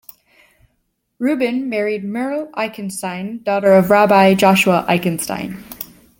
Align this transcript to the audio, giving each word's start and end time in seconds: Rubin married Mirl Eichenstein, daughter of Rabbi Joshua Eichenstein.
Rubin 1.19 1.69
married 1.69 2.03
Mirl 2.03 2.47
Eichenstein, 2.57 3.43
daughter 3.43 3.73
of 3.73 3.91
Rabbi 3.91 4.33
Joshua 4.33 4.83
Eichenstein. 4.89 5.61